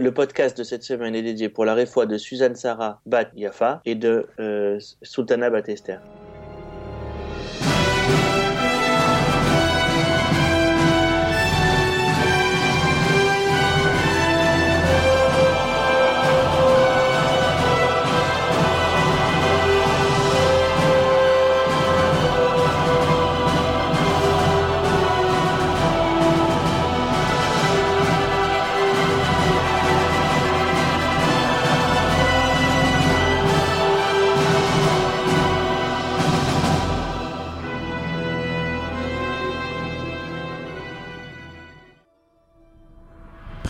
[0.00, 3.82] Le podcast de cette semaine est dédié pour la réfoie de Suzanne Sarah Bat Yafa
[3.84, 5.64] et de euh, Sultana Bat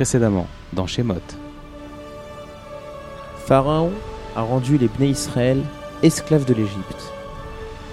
[0.00, 1.20] précédemment dans Shemot.
[3.44, 3.92] Pharaon
[4.34, 5.62] a rendu les Bnei Israël
[6.02, 7.12] esclaves de l'Égypte.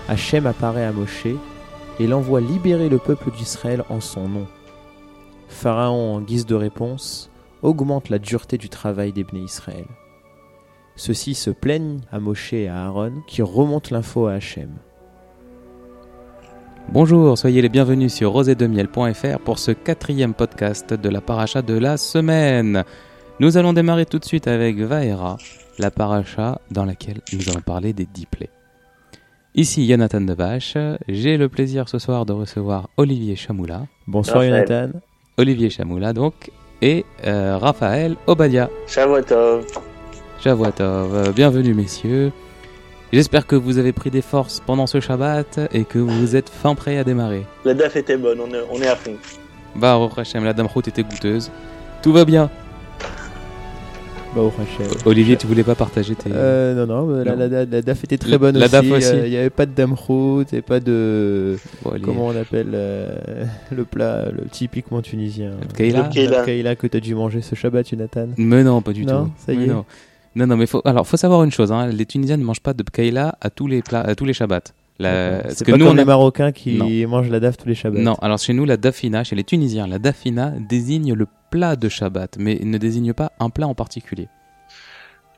[0.08, 1.28] Hachem apparaît à Moshe
[2.00, 4.48] et l'envoie libérer le peuple d'Israël en son nom.
[5.50, 7.30] Pharaon, en guise de réponse,
[7.62, 9.88] augmente la dureté du travail des Bnei Israël.
[10.96, 14.77] Ceux-ci se plaignent à Moshe et à Aaron qui remontent l'info à Hachem.
[16.90, 21.98] Bonjour, soyez les bienvenus sur rosédemiel.fr pour ce quatrième podcast de la paracha de la
[21.98, 22.85] semaine.
[23.41, 25.35] Nous allons démarrer tout de suite avec Vaera,
[25.80, 28.49] la paracha dans laquelle nous allons parler des dix plaies.
[29.54, 30.77] Ici Jonathan Devache,
[31.10, 33.88] j'ai le plaisir ce soir de recevoir Olivier Chamoula.
[34.08, 34.68] Bonsoir Raphaël.
[34.68, 34.99] Jonathan.
[35.38, 38.70] Olivier Chamoula donc, et euh, Raphaël Obadia.
[38.88, 39.65] Shavuotov.
[40.40, 41.34] Shavuotov.
[41.34, 42.32] Bienvenue messieurs.
[43.13, 46.76] J'espère que vous avez pris des forces pendant ce Shabbat et que vous êtes fin
[46.76, 47.46] prêts à démarrer.
[47.64, 49.14] La DAF était bonne, on est, on est à fond.
[49.76, 51.49] Baruch Hashem, la dame route était goûteuse.
[52.02, 52.49] Tout va bien.
[54.36, 54.91] Bah, Hachem.
[55.05, 56.30] Olivier, tu voulais pas partager tes...
[56.34, 58.72] Euh, non, non, bah, la, la- la DAF était très La- bonne la aussi.
[58.74, 59.08] DAF aussi.
[59.08, 61.58] euh, Il n'y avait pas de damroute et pas de.
[61.84, 61.94] Bon.
[62.04, 63.16] Comment on appelle euh,
[63.76, 66.40] le plat le typiquement tunisien Le Keila Le Keila.
[66.42, 68.28] Le Keila que tu as dû manger ce Shabbat, Jonathan.
[68.38, 69.31] Mais non, pas du Non, tout.
[69.46, 69.68] ça y Mais est.
[69.68, 69.86] Non.
[70.38, 70.81] Non, non, mais faut...
[70.85, 71.72] alors faut savoir une chose.
[71.72, 71.88] Hein.
[71.88, 74.62] Les Tunisiens ne mangent pas de Bkaïla à tous les plats, à tous les Shabbats.
[75.00, 75.50] La...
[75.52, 76.90] C'est que pas nous, comme on les a- Marocains qui Non.
[77.09, 78.00] mangent la DAF tous les Shabbats.
[78.00, 81.88] Non, alors chez nous, la dafina, chez les Tunisiens, la dafina désigne le plat de
[81.90, 84.28] Shabbat, mais ne désigne pas un plat en particulier.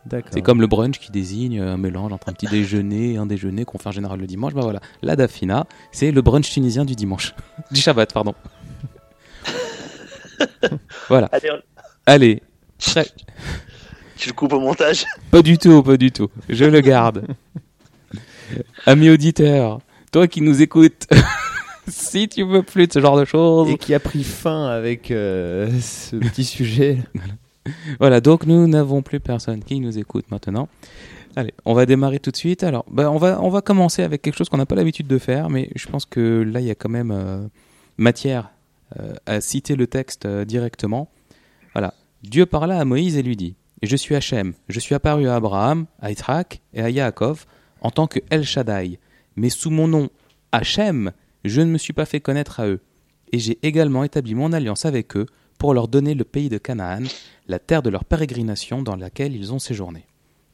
[0.05, 0.29] D'accord.
[0.33, 3.65] C'est comme le brunch qui désigne un mélange entre un petit déjeuner et un déjeuner
[3.65, 4.53] qu'on fait en général le dimanche.
[4.53, 7.35] Bah voilà, la dafina, c'est le brunch tunisien du dimanche.
[7.71, 8.33] du Shabbat, pardon.
[11.09, 11.61] voilà, Allez, on-
[12.05, 12.41] allez.
[14.19, 15.05] Tu le coupes au montage.
[15.31, 16.27] Pas du tout, pas du tout.
[16.49, 17.25] Je le garde.
[18.85, 19.79] Ami auditeur,
[20.11, 21.07] toi qui nous écoutes,
[21.87, 25.09] si tu veux plus de ce genre de choses, Et qui a pris fin avec
[25.11, 26.97] euh, ce petit sujet.
[27.99, 30.67] Voilà, donc nous n'avons plus personne qui nous écoute maintenant.
[31.37, 32.63] Allez, on va démarrer tout de suite.
[32.63, 35.17] Alors, bah, on, va, on va commencer avec quelque chose qu'on n'a pas l'habitude de
[35.17, 37.47] faire, mais je pense que là, il y a quand même euh,
[37.97, 38.49] matière
[38.99, 41.09] euh, à citer le texte euh, directement.
[41.73, 41.93] Voilà.
[42.23, 45.85] Dieu parla à Moïse et lui dit Je suis Hachem, je suis apparu à Abraham,
[46.01, 47.45] à Yitzhak et à Yaakov
[47.81, 48.99] en tant que El Shaddai.
[49.37, 50.09] Mais sous mon nom
[50.51, 51.11] Hachem,
[51.45, 52.81] je ne me suis pas fait connaître à eux.
[53.31, 57.03] Et j'ai également établi mon alliance avec eux pour leur donner le pays de Canaan,
[57.47, 60.05] la terre de leur pérégrination dans laquelle ils ont séjourné.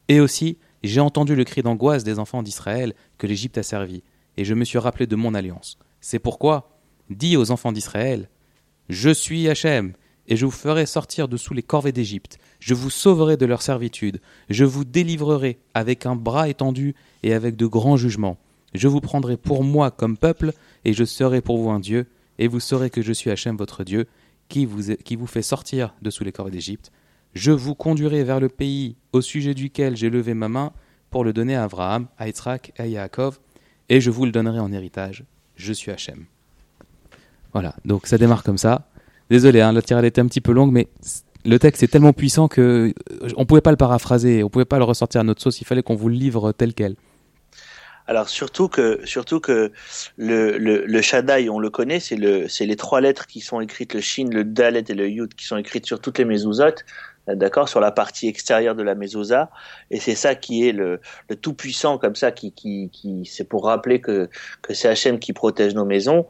[0.08, 4.02] Et aussi, j'ai entendu le cri d'angoisse des enfants d'Israël que l'Égypte a servi,
[4.36, 5.78] et je me suis rappelé de mon alliance.
[6.00, 6.78] C'est pourquoi,
[7.10, 8.28] dis aux enfants d'Israël,
[8.88, 9.94] Je suis Hachem,
[10.28, 13.62] et je vous ferai sortir de sous les corvées d'Égypte, je vous sauverai de leur
[13.62, 18.38] servitude, je vous délivrerai avec un bras étendu et avec de grands jugements.
[18.74, 20.52] Je vous prendrai pour moi comme peuple,
[20.84, 22.06] et je serai pour vous un Dieu,
[22.38, 24.06] et vous saurez que je suis Hachem votre Dieu,
[24.48, 26.92] qui vous, qui vous fait sortir de sous les corps d'Égypte.
[27.34, 30.72] Je vous conduirai vers le pays au sujet duquel j'ai levé ma main
[31.10, 33.38] pour le donner à Abraham, à Yitzhak et à Yaakov,
[33.88, 35.24] et je vous le donnerai en héritage.
[35.56, 36.26] Je suis Hachem.
[37.52, 38.88] Voilà, donc ça démarre comme ça.
[39.30, 40.88] Désolé, hein, la tirade était un petit peu longue, mais
[41.44, 42.92] le texte est tellement puissant que
[43.22, 45.64] euh, on pouvait pas le paraphraser, on pouvait pas le ressortir à notre sauce, il
[45.64, 46.96] fallait qu'on vous le livre tel quel.
[48.08, 49.00] Alors surtout que
[50.16, 54.00] le, le, Shaddai, on le connaît, c'est le les trois lettres qui sont écrites, le
[54.00, 56.76] Shin, le Dalet et le Yud, qui sont écrites sur toutes les mezuzot,
[57.34, 59.50] d'accord, sur la partie extérieure de la mezouza,
[59.90, 63.44] et c'est ça qui est le, le tout puissant comme ça, qui qui, qui c'est
[63.44, 64.28] pour rappeler que
[64.62, 66.26] que c'est Hachem qui protège nos maisons.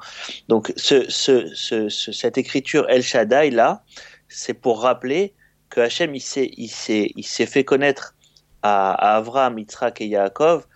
[0.48, 3.82] Donc ce, ce, ce- cette écriture El Shaddai là,
[4.28, 5.34] c'est pour rappeler
[5.69, 8.14] que Hachem il s'est il s'est il s'est fait connaître
[8.62, 10.66] à, à Avraham, Yitzhak et Yaakov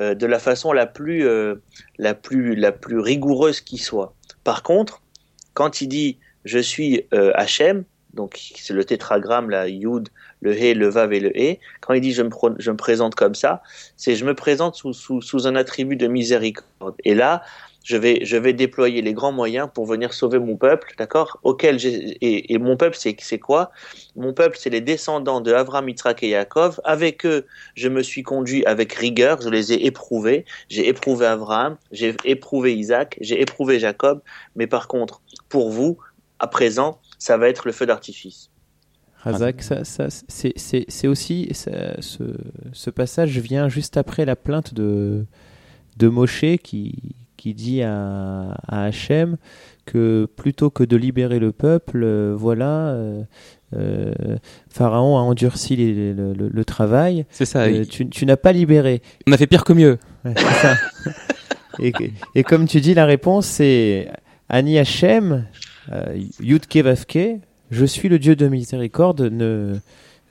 [0.00, 1.56] euh, de la façon la plus, euh,
[1.98, 4.14] la plus, la plus rigoureuse qui soit.
[4.44, 5.02] Par contre,
[5.54, 7.84] quand il dit je suis euh, Hachem,
[8.18, 10.08] donc c'est le tétragramme, la Yud,
[10.40, 13.14] le He, le Vav et le He, quand il dit je me, je me présente
[13.14, 13.62] comme ça,
[13.96, 16.96] c'est je me présente sous, sous, sous un attribut de miséricorde.
[17.04, 17.42] Et là,
[17.84, 21.38] je vais, je vais déployer les grands moyens pour venir sauver mon peuple, d'accord?
[21.44, 23.70] Auquel et, et mon peuple, c'est, quoi?
[24.16, 26.80] Mon peuple, c'est les descendants de Avram, Yitzhak et Yaakov.
[26.84, 30.44] Avec eux, je me suis conduit avec rigueur, je les ai éprouvés.
[30.68, 34.20] J'ai éprouvé Abraham, j'ai éprouvé Isaac, j'ai éprouvé Jacob.
[34.56, 35.96] Mais par contre, pour vous,
[36.40, 38.50] à présent, ça va être le feu d'artifice.
[39.20, 42.22] Razak, ça, ça, c'est, aussi ça- ce,
[42.72, 45.26] ce passage vient juste après la plainte de,
[45.96, 46.94] de Moshe qui,
[47.36, 49.36] qui dit à, à Hachem
[49.86, 53.22] que plutôt que de libérer le peuple, euh, voilà, euh,
[53.74, 54.12] euh,
[54.70, 57.62] Pharaon a endurci les- le, le- le travail, C'est ça.
[57.62, 59.02] euh, il- tu, tu n'as pas libéré.
[59.26, 59.98] On a fait pire que mieux.
[60.24, 60.76] Ouais, c'est ça.
[61.80, 61.92] et,
[62.36, 64.08] et comme tu dis, la réponse c'est
[64.48, 65.44] Ani Hachem,
[65.92, 67.40] euh, Yudke Vavke,
[67.70, 69.76] je suis le Dieu de miséricorde, ne,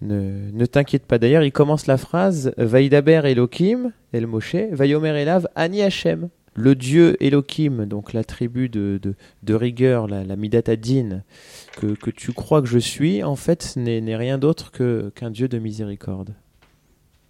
[0.01, 1.18] ne, ne t'inquiète pas.
[1.19, 6.30] D'ailleurs, il commence la phrase Vaïdaber Elohim, El Moshe, Vayomer Elav, Ani Hachem.
[6.59, 9.13] Le Dieu Elohim, donc la tribu de, de,
[9.44, 11.21] de rigueur, la, la Midat Adin,
[11.80, 15.30] que, que tu crois que je suis, en fait, n'est n'est rien d'autre que- qu'un
[15.30, 16.33] Dieu de miséricorde.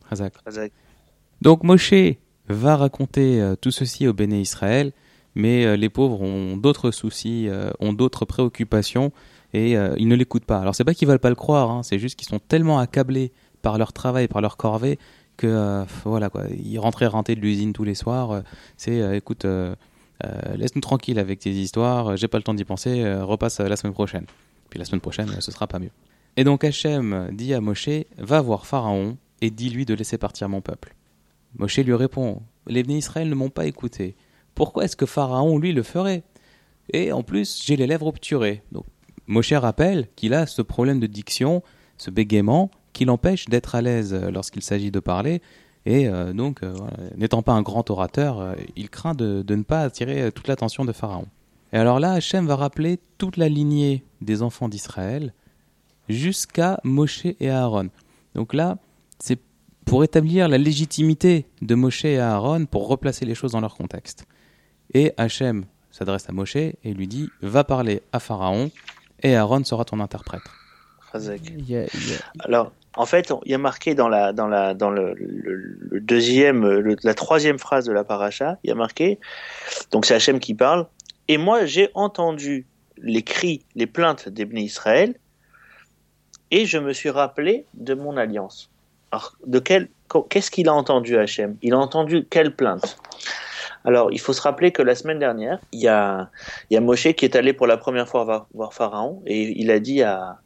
[0.09, 0.33] Razak.
[0.45, 0.71] Razak.
[1.41, 2.15] Donc Moshe
[2.47, 4.93] va raconter euh, tout ceci au Béné Israël,
[5.37, 9.11] mais euh, les pauvres ont d'autres soucis, euh, ont d'autres préoccupations
[9.53, 10.59] et euh, ils ne l'écoutent pas.
[10.59, 13.31] Alors c'est pas qu'ils veulent pas le croire, hein, c'est juste qu'ils sont tellement accablés
[13.61, 14.97] par leur travail, par leur corvée,
[15.37, 18.41] que voilà quoi, ils rentraient renter de l'usine tous les soirs.
[18.75, 19.45] c'est écoute,
[20.55, 24.25] laisse-nous tranquille avec tes histoires, j'ai pas le temps d'y penser, repasse la semaine prochaine.
[24.69, 25.91] Puis la semaine prochaine, ce sera pas mieux.
[26.37, 30.61] Et donc Hachem dit à Moshe, va voir Pharaon et dis-lui de laisser partir mon
[30.61, 30.95] peuple.
[31.57, 34.15] Moshe lui répond Les Israël ne m'ont pas écouté.
[34.57, 36.23] Pourquoi est-ce que Pharaon, lui, le ferait?
[36.91, 38.63] Et en plus, j'ai les lèvres obturées.
[38.71, 38.85] Donc,
[39.27, 41.61] Moshe rappelle qu'il a ce problème de diction,
[41.99, 45.43] ce bégaiement, qui l'empêche d'être à l'aise euh, lorsqu'il s'agit de parler.
[45.85, 46.73] Et euh, donc, euh,
[47.15, 50.91] n'étant pas un grand orateur, il craint de, de ne pas attirer toute l'attention de
[50.91, 51.27] Pharaon.
[51.71, 55.35] Et alors là, Hachem va rappeler toute la lignée des enfants d'Israël
[56.09, 57.89] jusqu'à Moshe et Aaron.
[58.33, 58.79] Donc là,
[59.19, 59.39] c'est
[59.85, 64.25] pour établir la légitimité de Moshe et Aaron pour replacer les choses dans leur contexte.
[64.93, 68.71] Et Hachem s'adresse à Moshe et lui dit Va parler à Pharaon
[69.23, 70.43] et Aaron sera ton interprète.
[72.39, 75.99] Alors, en fait, il y a marqué dans la dans la dans le, le- le
[75.99, 79.19] deuxième, le- la troisième phrase de la paracha, il y a marqué.
[79.91, 80.87] Donc c'est Hachem qui parle.
[81.27, 82.65] Et moi, j'ai entendu
[82.97, 85.15] les cris, les plaintes des Bnei Israël,
[86.51, 88.69] et je me suis rappelé de mon alliance.
[89.11, 89.89] Alors, de quel
[90.29, 91.57] qu'est-ce qu'il a entendu Hachem?
[91.61, 92.97] Il a entendu quelle plainte?
[93.85, 96.29] Alors, il faut se rappeler que la semaine dernière, il y a,
[96.71, 100.37] Moshe qui est allé pour la première fois voir, Pharaon et il a dit à,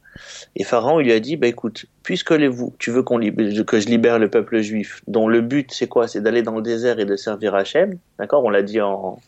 [0.56, 4.18] et Pharaon, il lui a dit, bah écoute, puisque vous, tu veux que je libère
[4.18, 6.08] le peuple juif, dont le but c'est quoi?
[6.08, 8.44] C'est d'aller dans le désert et de servir Hachem, d'accord?
[8.44, 9.18] On l'a dit en,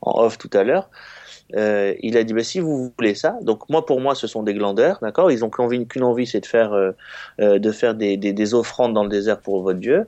[0.00, 0.90] en off tout à l'heure.
[1.54, 4.42] Euh, il a dit, bah si vous voulez ça, donc moi pour moi ce sont
[4.42, 5.30] des glandeurs, d'accord?
[5.30, 6.92] Ils ont qu'une envie, envie, c'est de faire, euh,
[7.40, 10.06] euh, de faire des, des, des offrandes dans le désert pour votre Dieu,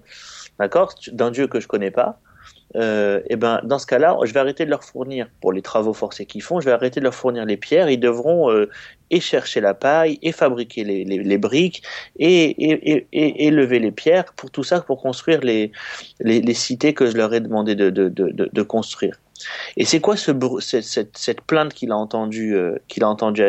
[0.58, 0.94] d'accord?
[1.12, 2.19] D'un Dieu que je connais pas.
[2.76, 5.93] Euh, et ben dans ce cas-là, je vais arrêter de leur fournir pour les travaux
[5.93, 7.88] forcés qu'ils font, je vais arrêter de leur fournir les pierres.
[7.88, 8.69] Ils devront euh,
[9.11, 11.82] et chercher la paille et fabriquer les, les, briques
[12.19, 15.71] et, et, et, et, lever les pierres pour tout ça pour construire les,
[16.21, 19.20] les, cités que je leur ai demandé de, de, de, de construire.
[19.77, 20.31] Et c'est quoi ce
[20.61, 23.43] cette, cette, plainte qu'il a entendu euh, qu'il a entendu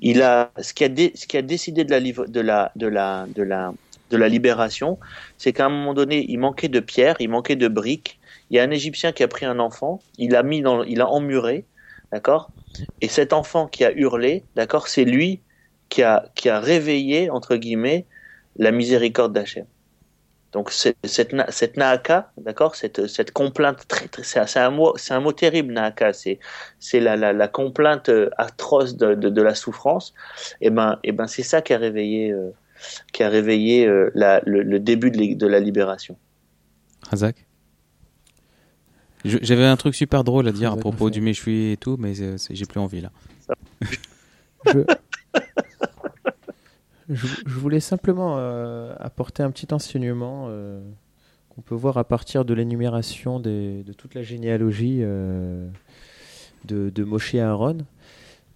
[0.00, 2.86] Il a ce qui a dé, ce qui a décidé de la de la de
[2.86, 3.72] la de la
[4.12, 4.98] de la libération,
[5.38, 8.20] c'est qu'à un moment donné, il manquait de pierres, il manquait de briques.
[8.50, 11.00] Il y a un Égyptien qui a pris un enfant, il a mis dans, il
[11.00, 11.64] a emmuré,
[12.12, 12.50] d'accord?
[13.00, 15.40] Et cet enfant qui a hurlé, d'accord, c'est lui
[15.88, 18.06] qui a qui a réveillé entre guillemets
[18.56, 19.66] la miséricorde d'Hachem.
[20.52, 20.98] Donc cette
[21.48, 25.72] cette naaka, d'accord, cette cette complainte très, très c'est un mot c'est un mot terrible
[25.72, 26.38] naaka, c'est
[26.78, 30.12] c'est la, la la complainte atroce de, de, la souffrance.
[30.60, 32.50] Et ben et ben c'est ça qui a réveillé euh,
[33.12, 36.16] qui a réveillé euh, la, le, le, début de, de, la libération.
[37.08, 37.46] Razak?
[39.24, 42.66] J'avais un truc super drôle à dire à propos du méchoui et tout, mais j'ai
[42.66, 43.12] plus envie là.
[44.66, 44.80] Je...
[47.08, 50.80] je, je, voulais simplement euh, apporter un petit enseignement euh,
[51.50, 55.68] qu'on peut voir à partir de l'énumération de toute la généalogie euh,
[56.64, 57.78] de, de Moshe et Aaron.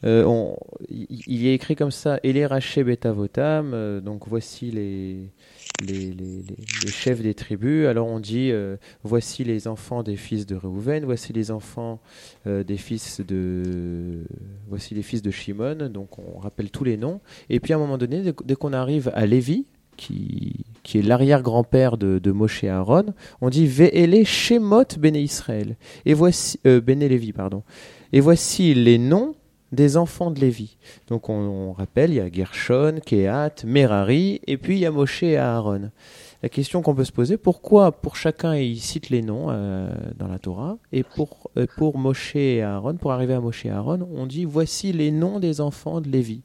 [0.05, 0.57] Euh, on,
[0.89, 5.31] il est écrit comme ça Ele Raché Betavotam, euh, donc voici les,
[5.81, 6.43] les, les,
[6.85, 7.87] les, chefs des tribus.
[7.87, 12.01] Alors on dit euh, voici les enfants des fils de Réhouven, voici les enfants
[12.45, 14.25] des fils de
[14.69, 15.89] voici les fils de Shimon.
[15.89, 17.21] Donc on rappelle tous les noms.
[17.49, 21.97] Et puis à un moment donné, dès, qu'on arrive à Lévi, qui, qui est l'arrière-grand-père
[21.97, 25.77] de, de Moshe Aaron, on dit Ve'ele Shemot Bene Israël.
[26.05, 27.63] Et voici, Bene Lévi, pardon.
[28.13, 29.35] Et voici les noms
[29.73, 30.77] des enfants de Lévi.
[31.09, 35.23] Donc on, rappelle, il y a Gershon, Kehat, Merari, et puis il y a Moshe
[35.23, 35.91] et Aaron.
[36.43, 40.29] La question qu'on peut se poser, pourquoi pour chacun il cite les noms euh, dans
[40.29, 44.09] la Torah, et pour, euh, pour Moshe et Aaron, pour arriver à Moshe et Aaron,
[44.15, 46.43] on dit voici les noms des enfants de Lévi.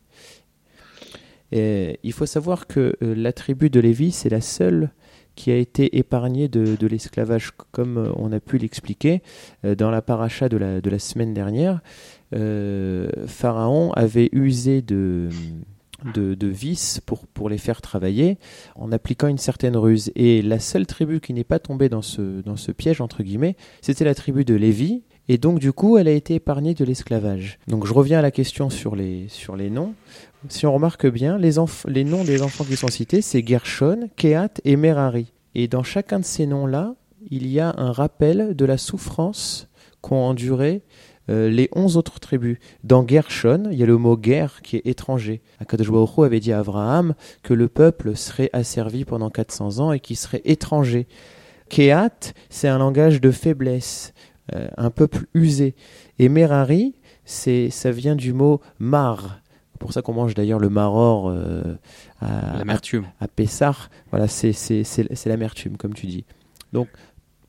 [1.52, 4.92] Et il faut savoir que euh, la tribu de Lévi, c'est la seule
[5.36, 9.22] qui a été épargnée de, de l'esclavage, comme euh, on a pu l'expliquer
[9.64, 11.82] dans la paracha de la, de la semaine dernière.
[12.34, 15.30] Euh, Pharaon avait usé de,
[16.14, 18.38] de, vices pour, pour les faire travailler
[18.76, 20.12] en appliquant une certaine ruse.
[20.16, 23.56] Et la seule tribu qui n'est pas tombée dans ce, dans ce piège, entre guillemets,
[23.82, 25.04] c'était la tribu de Lévi.
[25.28, 27.60] Et donc, du coup, elle a été épargnée de l'esclavage.
[27.68, 29.94] Donc, je reviens à la question sur les, sur les noms.
[30.50, 31.52] Si on remarque bien, les,
[31.88, 35.32] les noms des enfants qui sont cités, c'est Gershon, Kehat et Merari.
[35.54, 36.96] Et dans chacun de ces noms-là,
[37.30, 39.70] il y a un rappel de la souffrance
[40.02, 40.82] qu'ont enduré
[41.32, 42.58] euh, les onze autres tribus.
[42.84, 45.42] Dans Gershon, il y a le mot guerre qui est étranger.
[45.60, 50.18] Akadosh avait dit à Abraham que le peuple serait asservi pendant 400 ans et qu'il
[50.18, 51.08] serait étranger.
[51.70, 54.14] Kehat, c'est un langage de faiblesse,
[54.54, 55.74] euh, un peuple usé.
[56.20, 59.40] Et Merari, c'est, ça vient du mot mar.
[59.80, 61.64] Pour ça qu'on mange d'ailleurs le maror euh,
[62.20, 63.06] à, L'amertume.
[63.20, 66.26] à Pessar, voilà, c'est c'est- c'est- c'est l'amertume, comme tu dis.
[66.74, 66.88] Donc,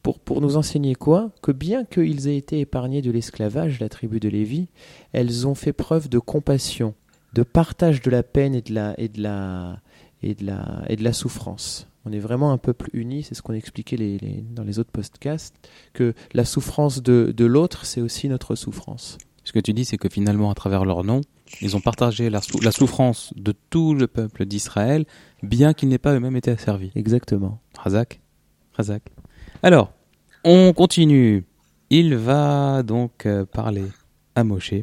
[0.02, 4.20] pour, pour nous enseigner quoi Que bien qu'ils aient été épargnés de l'esclavage, la tribu
[4.20, 4.68] de Lévi,
[5.12, 6.94] elles ont fait preuve de compassion,
[7.34, 9.80] de partage de la peine et de la, et de la,
[10.22, 11.86] et de la, et de la souffrance.
[12.04, 14.90] On est vraiment un peuple uni, c'est ce qu'on expliquait les, les- dans les autres
[14.90, 15.54] podcasts,
[15.92, 19.18] que la souffrance de, de l'autre, c'est aussi notre souffrance.
[19.44, 21.20] Ce que tu dis, c'est que finalement, à travers leur nom,
[21.60, 25.04] ils ont partagé la, sou- la souffrance de tout le peuple d'Israël,
[25.44, 26.90] bien qu'ils n'aient pas eux-mêmes été asservis.
[26.96, 27.60] Exactement.
[27.78, 28.20] Razak?
[28.74, 29.02] Razak.
[29.64, 29.92] Alors,
[30.42, 31.44] on continue.
[31.88, 33.84] Il va donc euh, parler
[34.34, 34.74] à Moshe.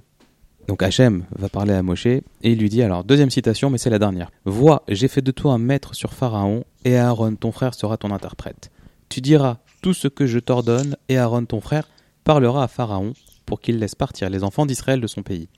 [0.69, 3.89] Donc Hachem va parler à Moshe et il lui dit alors, deuxième citation, mais c'est
[3.89, 4.31] la dernière.
[4.45, 8.11] Vois, j'ai fait de toi un maître sur Pharaon et Aaron, ton frère, sera ton
[8.11, 8.71] interprète.
[9.09, 11.89] Tu diras tout ce que je t'ordonne et Aaron, ton frère,
[12.23, 13.11] parlera à Pharaon
[13.45, 15.49] pour qu'il laisse partir les enfants d'Israël de son pays.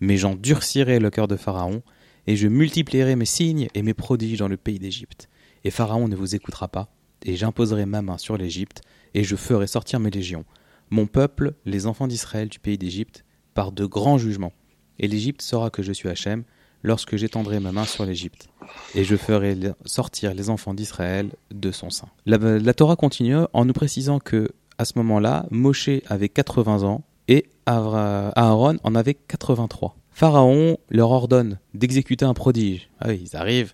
[0.00, 1.82] Mais j'endurcirai le cœur de Pharaon
[2.26, 5.28] et je multiplierai mes signes et mes prodiges dans le pays d'Égypte.
[5.64, 6.88] Et Pharaon ne vous écoutera pas,
[7.26, 8.82] et j'imposerai ma main sur l'Égypte,
[9.14, 10.44] et je ferai sortir mes légions,
[10.90, 13.24] mon peuple, les enfants d'Israël du pays d'Égypte,
[13.54, 14.52] par de grands jugements.
[14.98, 16.44] Et l'Égypte saura que je suis Hachem,
[16.82, 18.48] lorsque j'étendrai ma main sur l'Égypte,
[18.94, 22.08] et je ferai sortir les enfants d'Israël de son sein.
[22.26, 27.46] La, Torah continue en nous précisant que, à ce moment-là, Moshe avait 80 ans, et
[27.66, 29.96] Aaron en avait 83.
[30.10, 32.90] Pharaon leur ordonne d'exécuter un prodige.
[33.00, 33.72] Ah ils arrivent,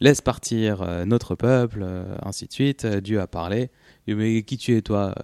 [0.00, 2.84] laisse partir euh, notre peuple, euh, ainsi de suite.
[2.84, 3.70] Euh, Dieu a parlé.
[4.06, 5.14] Mais qui tu es, toi?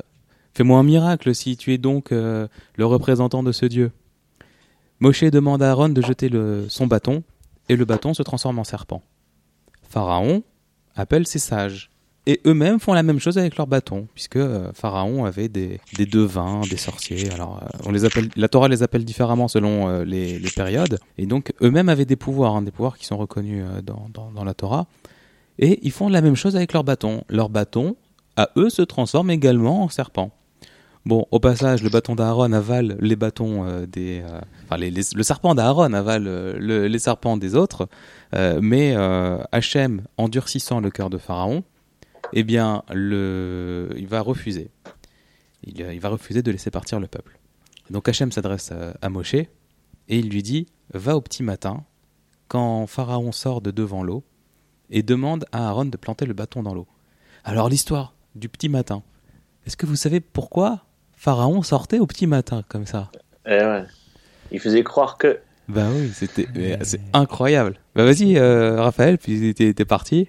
[0.52, 3.92] Fais-moi un miracle si tu es donc le représentant de ce Dieu.
[5.00, 6.30] Moshe demande à Aaron de jeter
[6.68, 7.24] son bâton,
[7.70, 9.02] et le bâton se transforme en serpent.
[9.82, 10.44] Pharaon
[10.94, 11.90] appelle ses sages.
[12.26, 16.06] Et eux-mêmes font la même chose avec leur bâton, puisque euh, Pharaon avait des, des
[16.06, 17.30] devins, des sorciers.
[17.30, 20.98] Alors, euh, on les appelle, la Torah les appelle différemment selon euh, les, périodes.
[21.18, 24.54] Et donc, eux-mêmes avaient des pouvoirs, hein, des pouvoirs qui sont reconnus dans, dans, la
[24.54, 24.86] Torah.
[25.58, 27.24] Et ils font la même chose avec leur bâton.
[27.28, 27.94] Leur bâton,
[28.36, 30.30] à eux, se transforme également en serpent.
[31.04, 34.22] Bon, au passage, le bâton d'Aaron avale les bâtons des.
[34.64, 37.88] enfin, le serpent d'Aaron avale le- les serpents des autres.
[38.32, 38.96] Mais
[39.52, 41.62] Hachem, endurcissant le cœur de Pharaon,
[42.34, 44.70] eh bien, le, il va refuser.
[45.62, 47.38] Il, il va refuser de laisser partir le peuple.
[47.90, 49.48] Donc Hachem s'adresse à, à Moshe et
[50.08, 51.84] il lui dit Va au petit matin,
[52.48, 54.24] quand Pharaon sort de devant l'eau,
[54.90, 56.86] et demande à Aaron de planter le bâton dans l'eau.
[57.44, 59.02] Alors l'histoire du petit matin.
[59.66, 60.84] Est-ce que vous savez pourquoi
[61.16, 63.10] Pharaon sortait au petit matin comme ça?
[63.46, 63.84] Eh ouais.
[64.50, 65.40] Il faisait croire que.
[65.68, 66.46] Bah oui, c'était
[66.82, 67.80] c'est incroyable.
[67.94, 70.28] Bah vas-y euh, Raphaël, puis t'es parti.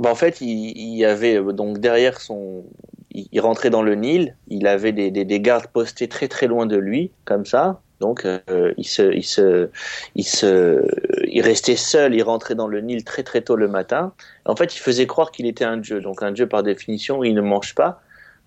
[0.00, 2.64] Bah, en fait, il, y avait euh, donc derrière son.
[3.10, 4.36] Il, rentrait dans le Nil.
[4.48, 7.80] Il avait des, des, des gardes postés très très loin de lui, comme ça.
[8.00, 9.68] Donc euh, il se, il se,
[10.16, 10.84] il se,
[11.28, 12.14] il restait seul.
[12.14, 14.12] Il rentrait dans le Nil très très tôt le matin.
[14.44, 16.00] En fait, il faisait croire qu'il était un dieu.
[16.00, 18.02] Donc un dieu par définition, il ne mange pas.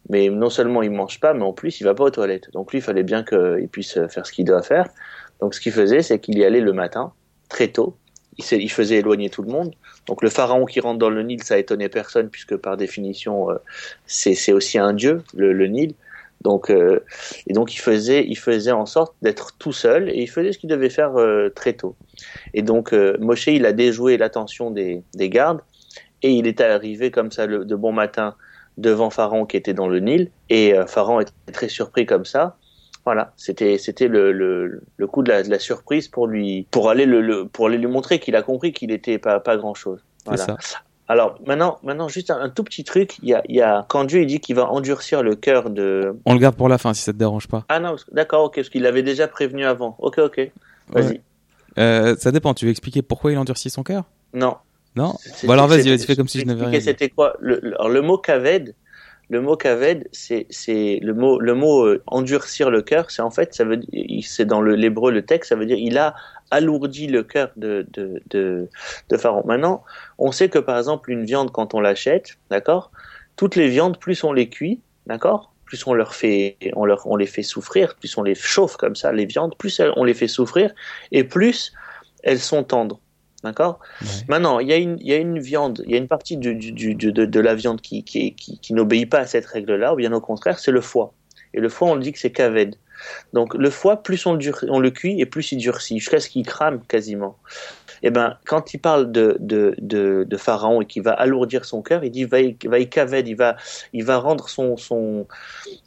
[0.09, 2.51] Mais non seulement il mange pas, mais en plus il va pas aux toilettes.
[2.51, 4.87] Donc lui, il fallait bien qu'il puisse faire ce qu'il doit faire.
[5.39, 7.13] Donc ce qu'il faisait, c'est qu'il y allait le matin,
[7.49, 7.97] très tôt.
[8.37, 9.73] Il, faisait éloigner tout le monde.
[10.07, 13.55] Donc le pharaon qui rentre dans le Nil, ça étonnait personne puisque par définition, euh,
[14.07, 15.93] c'est aussi un dieu, le, Nil.
[16.41, 16.99] Donc euh,
[17.47, 20.57] et donc il faisait, il faisait en sorte d'être tout seul et il faisait ce
[20.57, 21.95] qu'il devait faire euh, très tôt.
[22.53, 25.61] Et donc Moshe, il a déjoué l'attention des, des gardes
[26.21, 28.35] et il est arrivé comme ça le, de bon matin
[28.77, 32.57] devant Pharaon qui était dans le Nil, et Pharaon était très surpris comme ça.
[33.05, 36.89] Voilà, c'était c'était le, le, le coup de la, de la surprise pour lui pour
[36.89, 39.75] aller le, le pour aller lui montrer qu'il a compris qu'il était pas pas grand
[39.75, 39.99] chose.
[40.27, 40.57] C'est ça.
[41.07, 43.19] Alors maintenant, maintenant juste un, un tout petit truc.
[43.21, 46.17] Il y a, y a quand Dieu il dit qu'il va endurcir le cœur de.
[46.25, 47.63] On le garde pour la fin si ça te dérange pas.
[47.69, 49.95] Ah non, d'accord, ok, parce qu'il l'avait déjà prévenu avant.
[49.99, 50.49] Ok, ok.
[50.89, 51.05] Vas-y.
[51.05, 51.21] Ouais.
[51.77, 52.55] Euh, ça dépend.
[52.55, 54.05] Tu veux expliquer pourquoi il endurcit son cœur?
[54.33, 54.55] Non.
[54.95, 55.13] Non?
[55.43, 56.79] Bon alors vas-y, vas-y, fais comme si je n'avais rien.
[56.79, 58.73] C'était quoi le, le- alors, le mot kaved
[59.29, 60.47] Le mot kaved, c'est
[61.01, 63.11] le mot euh, endurcir le cœur.
[63.11, 63.79] C'est en fait ça veut
[64.21, 66.15] c'est dans l'hébreu le texte ça veut dire il a
[66.51, 68.67] alourdi le cœur de
[69.17, 69.43] Pharaon.
[69.45, 69.83] Maintenant,
[70.17, 72.91] on sait que par exemple une viande quand on l'achète, d'accord,
[73.35, 77.43] toutes les viandes plus on les cuit, d'accord, plus on leur fait on les fait
[77.43, 80.73] souffrir, plus on les chauffe comme ça les viandes, plus on les fait souffrir
[81.11, 81.73] et plus
[82.23, 82.99] elles sont tendres.
[83.45, 84.07] D'accord Ouais.
[84.27, 86.35] Maintenant, il y, a une, il y a une viande, il y a une partie
[86.35, 89.45] du, du, du- de, de, la viande qui, qui, qui, qui n'obéit pas à cette
[89.45, 91.13] règle-là, ou bien au contraire, c'est le foie.
[91.53, 92.75] Et le foie, on le dit que c'est kaved.
[93.33, 96.29] Donc le foie, plus on le, on le cuit et plus il durcit, jusqu'à ce
[96.29, 97.37] qu'il crame quasiment.
[98.03, 101.81] Et ben, quand il parle de, de, de, de Pharaon et qu'il va alourdir son
[101.81, 102.57] cœur, il dit va il
[103.35, 103.55] va,
[103.93, 105.27] il va rendre son, son,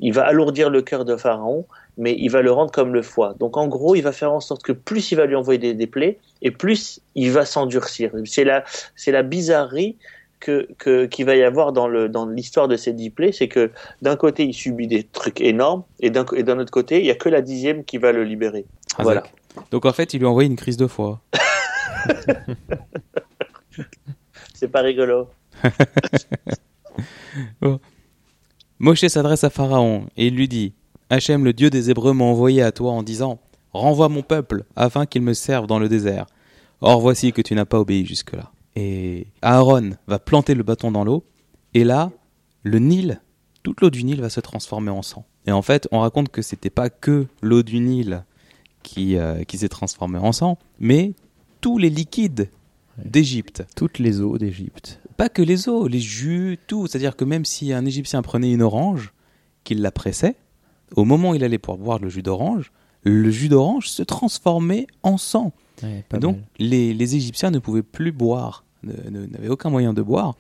[0.01, 1.67] il va alourdir le cœur de Pharaon,
[1.99, 3.35] mais il va le rendre comme le foie.
[3.39, 5.75] Donc en gros, il va faire en sorte que plus il va lui envoyer des,
[5.75, 8.13] des plaies, et plus il va s'endurcir.
[8.25, 8.65] C'est la,
[8.97, 9.97] c'est la bizarrerie
[10.41, 13.49] que, que, qu'il va y avoir dans, le, dans l'histoire de ces dix plaies, c'est
[13.49, 17.07] que d'un côté, il subit des trucs énormes, et d'un, et d'un autre côté, il
[17.07, 18.65] y a que la dixième qui va le libérer.
[18.97, 19.25] Ah, voilà.
[19.71, 21.21] Donc en fait, il lui a envoyé une crise de foie.
[24.55, 25.29] C'est pas rigolo.
[28.79, 30.73] Moshe s'adresse à Pharaon et il lui dit
[31.11, 33.39] Hachem, le Dieu des Hébreux, m'a envoyé à toi en disant
[33.73, 36.27] Renvoie mon peuple afin qu'il me serve dans le désert.
[36.81, 38.53] Or voici que tu n'as pas obéi jusque-là.
[38.77, 41.25] Et Aaron va planter le bâton dans l'eau
[41.75, 42.11] et là,
[42.63, 43.21] le Nil,
[43.63, 45.25] toute l'eau du Nil va se transformer en sang.
[45.47, 48.25] Et en fait, on raconte que c'était pas que l'eau du Nil
[48.83, 51.15] qui, euh, qui s'est transformée en sang, mais
[51.61, 52.51] tous les liquides
[53.05, 55.01] d'Égypte Toutes les eaux d'Égypte.
[55.17, 56.87] pas que les eaux, les jus, tout.
[56.87, 59.13] C'est-à-dire que même si un Égyptien prenait une orange,
[59.65, 60.37] qu'il la pressait,
[60.97, 62.73] au moment où il allait pour boire le jus d'orange,
[63.05, 65.53] le jus d'orange se transformait en sang.
[65.83, 70.03] Ouais, Et pas donc les, les Égyptiens ne pouvaient plus boire, n'avaient aucun moyen de
[70.03, 70.35] boire,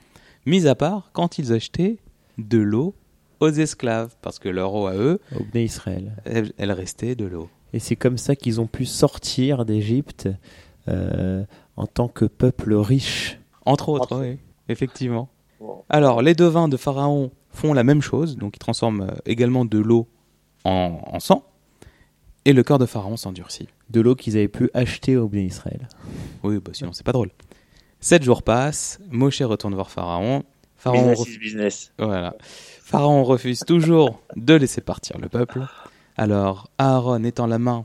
[0.46, 1.98] mis à part quand ils achetaient
[2.38, 2.94] de l'eau
[3.40, 6.16] aux esclaves, parce que leur eau à eux, Au Bnei Israël.
[6.24, 7.48] elle, elle restait de l'eau.
[7.72, 10.28] Et c'est comme ça qu'ils ont pu sortir d'Égypte
[10.88, 11.44] euh,
[11.76, 13.38] en tant que peuple riche.
[13.64, 15.28] Entre autres, Entre- oui, effectivement.
[15.88, 19.78] Alors, les devins de Pharaon font la même chose, donc ils transforment euh, également de
[19.78, 20.08] l'eau
[20.64, 21.44] en, en sang,
[22.44, 23.68] et le cœur de Pharaon s'endurcit.
[23.90, 25.88] De l'eau qu'ils avaient pu acheter au Bnei Israël.
[26.42, 27.30] Oui, bah sinon c'est pas drôle.
[28.00, 30.44] Sept jours passent, Moshe retourne voir Pharaon.
[30.76, 31.92] Pharaon, Business ref- is business.
[31.98, 32.36] voilà.
[32.82, 35.66] Pharaon refuse toujours de laisser partir le peuple.
[36.16, 37.84] Alors Aaron étend la main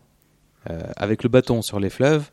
[0.69, 2.31] euh, avec le bâton sur les fleuves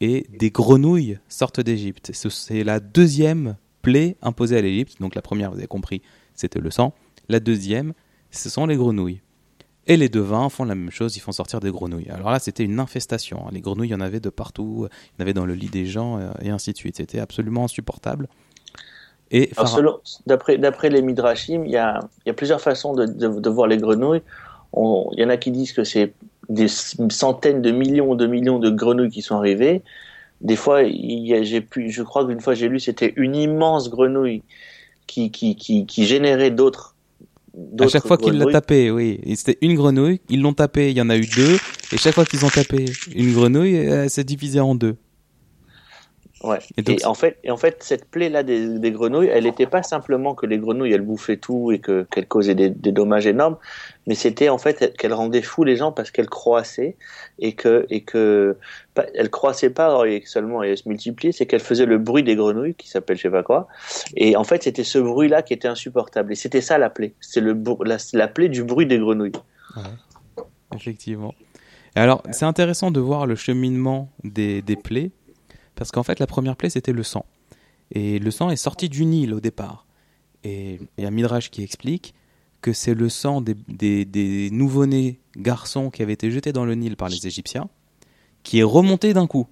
[0.00, 2.10] et des grenouilles sortent d'Égypte.
[2.12, 5.00] Ce- C'est la deuxième plaie imposée à l'Égypte.
[5.00, 6.02] Donc la première, vous avez compris,
[6.34, 6.92] c'était le sang.
[7.28, 7.94] La deuxième,
[8.30, 9.22] ce sont les grenouilles.
[9.88, 12.10] Et les devins font la même chose, ils font sortir des grenouilles.
[12.10, 13.46] Alors là, c'était une infestation.
[13.46, 13.50] hein.
[13.52, 15.70] Les grenouilles, il y en avait de partout, il y en avait dans le lit
[15.70, 16.98] des gens, euh, et ainsi de suite.
[16.98, 18.28] C'était absolument insupportable.
[19.30, 19.50] Et
[20.26, 22.00] d'après, les Midrashim, il y a,
[22.36, 24.22] plusieurs façons de, de, voir les grenouilles.
[24.76, 26.12] Il y en a qui disent que c'est
[26.48, 29.82] des centaines de millions de millions de grenouilles qui sont arrivées.
[30.40, 34.42] Des fois, j'ai pu, je crois qu'une fois j'ai lu, c'était une immense grenouille
[35.06, 36.94] qui, qui, qui, qui générait d'autres.
[37.80, 38.52] À chaque fois qu'il l'a grenouilles.
[38.52, 39.20] tapé, oui.
[39.34, 41.56] C'était une grenouille, ils l'ont tapé, il y en a eu deux,
[41.92, 44.96] et chaque fois qu'ils ont tapé une grenouille, elle s'est divisée en deux.
[46.44, 46.58] Ouais.
[46.86, 50.36] Et en fait, et en fait, cette plaie-là des, des grenouilles, elle n'était pas simplement
[50.36, 53.56] que les grenouilles elles bouffaient tout et que qu'elles causaient des, des dommages énormes,
[54.06, 56.96] mais c'était en fait qu'elles rendaient fous les gens parce qu'elles croissaient
[57.40, 58.56] et que et que
[58.94, 62.36] pas- elles croissaient pas seulement et elles se multipliaient, c'est qu'elles faisaient le bruit des
[62.36, 63.66] grenouilles qui s'appelle je sais pas quoi.
[64.14, 66.30] Et en fait, c'était ce bruit-là qui était insupportable.
[66.32, 67.14] Et c'était ça la plaie.
[67.20, 69.32] C'est le la, la plaie du bruit des grenouilles.
[70.74, 71.34] Effectivement.
[71.96, 75.10] Et alors, c'est intéressant de voir le cheminement des, des plaies,
[75.78, 77.24] parce qu'en fait, la première plaie, c'était le sang.
[77.92, 79.86] Et le sang est sorti du Nil au départ.
[80.44, 82.14] Et il y a Midrash qui explique
[82.60, 86.74] que c'est le sang des, des, des nouveau-nés garçons qui avaient été jetés dans le
[86.74, 87.68] Nil par les Égyptiens,
[88.42, 89.46] qui est remonté d'un coup.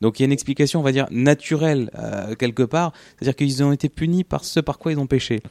[0.00, 3.62] Donc il y a une explication, on va dire, naturelle euh, quelque part, c'est-à-dire qu'ils
[3.62, 5.42] ont été punis par ce par quoi ils ont péché.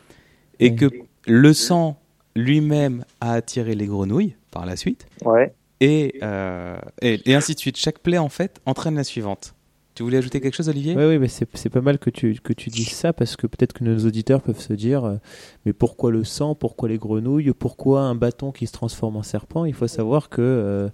[0.59, 0.89] Et que
[1.25, 1.99] le sang
[2.35, 5.53] lui-même a attiré les grenouilles par la suite, Ouais.
[5.79, 7.77] et, euh, et, et ainsi de suite.
[7.77, 9.55] Chaque plaie, en fait, entraîne la suivante.
[9.95, 10.95] Tu voulais ajouter quelque chose, Olivier?
[10.95, 13.73] Oui, oui, mais c'est pas mal que tu, que tu dises ça parce que peut-être
[13.73, 15.17] que nos auditeurs peuvent se dire euh,
[15.65, 16.55] mais pourquoi le sang?
[16.55, 17.51] Pourquoi les grenouilles?
[17.53, 19.65] Pourquoi un bâton qui se transforme en serpent?
[19.65, 20.89] Il faut savoir que euh,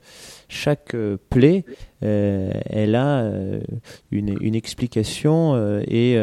[0.50, 1.64] chaque euh, plaie,
[2.04, 3.62] euh, elle a euh,
[4.12, 6.14] une, une explication et,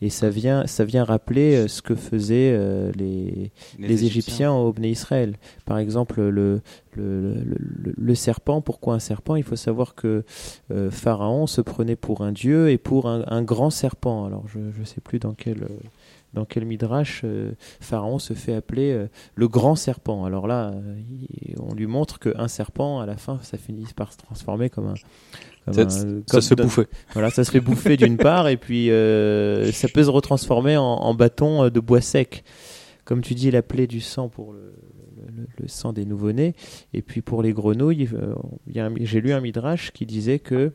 [0.00, 2.58] et ça, vient, ça vient rappeler ce que faisaient
[2.96, 5.36] les, les, Égyptiens au Bné Israël.
[5.66, 6.62] Par exemple, le,
[6.96, 7.44] le,
[7.96, 9.36] le, serpent, pourquoi un serpent?
[9.36, 10.24] Il faut savoir que
[10.70, 14.24] euh, Pharaon se prenait pour un dieu et pour un, un grand serpent.
[14.24, 15.66] Alors, je ne sais plus dans quel,
[16.34, 20.24] dans quel midrash euh, Pharaon se fait appeler euh, le grand serpent.
[20.24, 24.12] Alors là, euh, il- on lui montre qu'un serpent, à la fin, ça finit par
[24.12, 24.94] se transformer comme un.
[25.64, 26.86] Comme Ça, un- ça comme se fait bouffer.
[27.12, 28.86] voilà, ça se fait bouffer d'une part, et puis
[29.72, 32.44] ça peut se retransformer en, en bâton de bois sec.
[33.04, 34.74] Comme tu dis, la plaie du sang pour le,
[35.36, 36.54] le- le sang des nouveau-nés.
[36.92, 38.08] Et puis pour les grenouilles,
[39.00, 40.72] j'ai lu un midrash qui disait que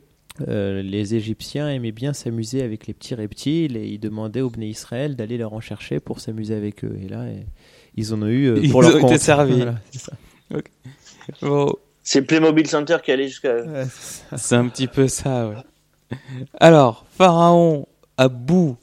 [0.48, 4.66] euh, les Égyptiens aimaient bien s'amuser avec les petits reptiles et ils demandaient au Bné
[4.68, 6.96] Israël d'aller leur en chercher pour s'amuser avec eux.
[7.02, 7.44] Et là, eh,
[7.96, 9.18] ils en ont eu euh, Ils pour ont leur été compte.
[9.18, 9.56] servis.
[9.56, 10.12] Voilà, c'est ça.
[11.42, 13.54] Bon, C'est Playmobil Center qui allait jusqu'à.
[13.62, 13.86] Ouais,
[14.36, 16.18] c'est un petit peu ça, ouais.
[16.60, 18.76] Alors, Pharaon, à bout,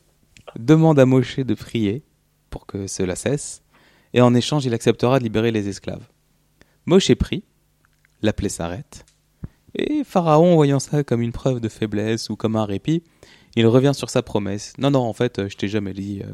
[0.57, 2.03] demande à Moshe de prier
[2.49, 3.61] pour que cela cesse,
[4.13, 6.07] et en échange, il acceptera de libérer les esclaves.
[6.87, 7.43] Moshe prie,
[8.23, 9.05] la plaie s'arrête,
[9.75, 13.03] et Pharaon, voyant ça comme une preuve de faiblesse ou comme un répit,
[13.55, 14.73] il revient sur sa promesse.
[14.77, 16.21] Non, non, en fait, je t'ai jamais dit.
[16.23, 16.31] euh,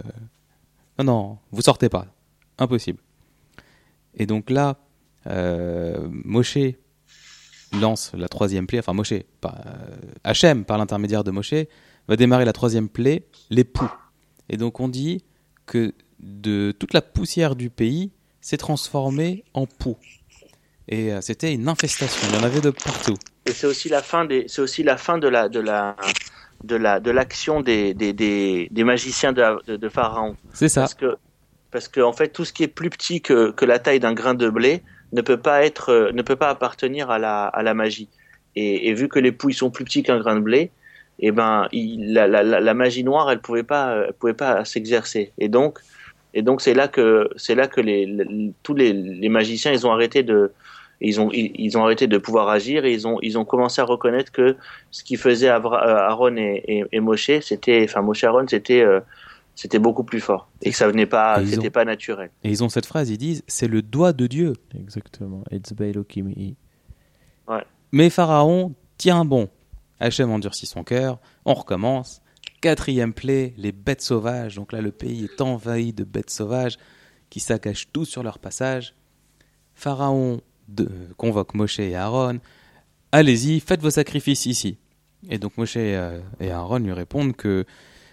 [0.99, 2.07] Non, non, vous sortez pas.
[2.57, 2.99] Impossible.
[4.15, 4.77] Et donc là,
[5.27, 6.57] euh, Moshe
[7.73, 11.53] lance la troisième plaie, enfin Moshe, pas, euh, Hachem, par l'intermédiaire de Moshe,
[12.07, 13.91] va démarrer la troisième plaie, les poux.
[14.47, 15.23] Et donc on dit
[15.65, 19.97] que de toute la poussière du pays s'est transformée en poux.
[20.87, 23.15] Et euh, c'était une infestation, il y en avait de partout.
[23.45, 25.95] Et c'est aussi la fin des, c'est aussi la fin de la, de la,
[26.63, 30.35] de la, de l'action des, des, des, des magiciens de, de, de Pharaon.
[30.53, 30.81] C'est ça.
[30.81, 31.17] Parce que,
[31.71, 34.13] parce que en fait, tout ce qui est plus petit que, que la taille d'un
[34.13, 37.73] grain de blé ne peut pas être, ne peut pas appartenir à la, à la
[37.73, 38.09] magie.
[38.55, 40.71] Et, et vu que les pouilles sont plus petits qu'un grain de blé,
[41.19, 44.65] et ben, il- la, la, la, magie noire, elle pouvait pas, euh, elle pouvait pas
[44.65, 45.31] s'exercer.
[45.37, 45.79] Et donc,
[46.33, 49.85] et donc c'est là que, c'est là que les, les- tous les, les magiciens, ils
[49.87, 50.51] ont arrêté de,
[51.01, 53.81] ils ont, ils, ils ont arrêté de pouvoir agir et ils ont, ils ont commencé
[53.81, 54.55] à reconnaître que
[54.91, 58.81] ce qui faisait Avra- euh, Aaron et, et, et Moshe, c'était, enfin Moshe Aaron, c'était,
[58.81, 58.99] euh,
[59.55, 62.29] c'était beaucoup plus fort et que ça venait pas, c'était ont- pas naturel.
[62.43, 64.53] Et ils ont cette phrase, ils disent, c'est le doigt de Dieu.
[64.77, 65.43] Exactement.
[65.51, 66.29] Etzba Elohim.
[66.35, 66.55] I.
[67.91, 69.49] Mais Pharaon tient bon.
[69.99, 72.21] Hachem endurcit son cœur, on recommence.
[72.61, 74.55] Quatrième plaie, les bêtes sauvages.
[74.55, 76.77] Donc là, le pays est envahi de bêtes sauvages
[77.29, 78.93] qui saccagent tout sur leur passage.
[79.73, 80.41] Pharaon
[81.17, 82.39] convoque Moshe et Aaron.
[83.11, 84.77] Allez-y, faites vos sacrifices ici.
[85.29, 87.65] Et donc Moshe euh, et Aaron lui répondent que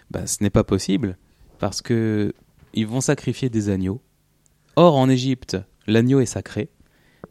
[0.09, 1.17] bah, ce n'est pas possible
[1.59, 2.33] parce que
[2.73, 4.01] ils vont sacrifier des agneaux.
[4.75, 6.69] Or, en Égypte, l'agneau est sacré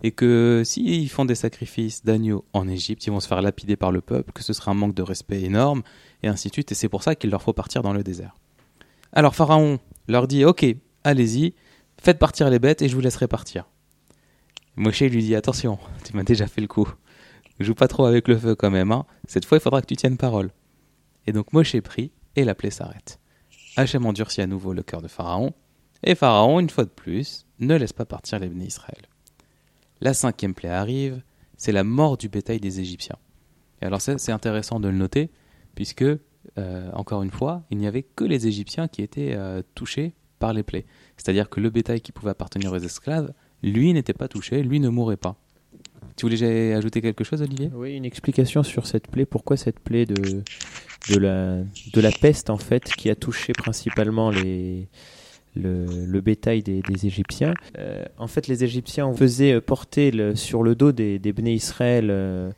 [0.03, 3.93] et que s'ils font des sacrifices d'agneaux en Égypte, ils vont se faire lapider par
[3.93, 5.83] le peuple, que ce sera un manque de respect énorme,
[6.23, 8.37] et ainsi de suite, et c'est pour ça qu'il leur faut partir dans le désert.
[9.13, 10.67] Alors Pharaon leur dit, ok,
[11.05, 11.55] allez-y,
[12.01, 13.67] faites partir les bêtes et je vous laisserai partir.
[14.77, 16.89] Moshe lui dit, attention, tu m'as déjà fait le coup,
[17.61, 19.05] joue pas trop avec le feu quand même, hein.
[19.29, 20.51] cette fois il faudra que tu tiennes parole.
[21.27, 23.21] Et donc Moshe prie, et la plaie s'arrête.
[23.77, 25.53] Hachem endurcit à nouveau le cœur de Pharaon,
[26.03, 29.03] et Pharaon, une fois de plus, ne laisse pas partir les bénis Israël.
[30.01, 31.23] La cinquième plaie arrive,
[31.57, 33.19] c'est la mort du bétail des Égyptiens.
[33.81, 35.31] Et alors c'est intéressant de le noter,
[35.75, 40.15] puisque, euh, encore une fois, il n'y avait que les Égyptiens qui étaient euh, touchés
[40.39, 40.87] par les plaies.
[41.17, 43.33] C'est-à-dire que le bétail qui pouvait appartenir aux esclaves,
[43.63, 45.37] lui n'était pas touché, lui ne mourait pas.
[46.17, 47.71] Tu voulais ajouter quelque chose, Olivier?
[47.75, 49.25] Oui, une explication sur cette plaie.
[49.25, 50.43] Pourquoi cette plaie de,
[51.11, 54.89] de, la, de la peste, en fait, qui a touché principalement les,
[55.57, 57.55] le, le bétail des, des Égyptiens?
[57.79, 62.09] Euh, en fait, les Égyptiens faisaient porter le- sur le dos des, des Bné Israël,
[62.11, 62.51] euh,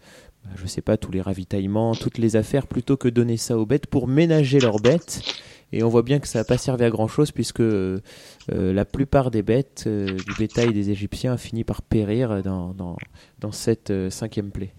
[0.45, 3.67] bah, je sais pas, tous les ravitaillements, toutes les affaires, plutôt que donner ça aux
[3.67, 5.23] bêtes pour ménager leurs bêtes.
[5.73, 8.01] Et on voit bien que ça n'a pas servi à grand chose puisque euh,
[8.49, 12.97] la plupart des bêtes euh, du bétail des Égyptiens a fini par périr dans, dans,
[13.41, 14.73] dans cette euh, cinquième plaie.